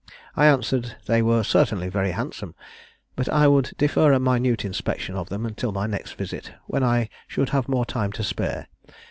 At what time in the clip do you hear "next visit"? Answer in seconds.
5.85-6.53